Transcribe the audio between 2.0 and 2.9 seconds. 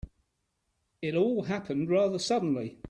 suddenly.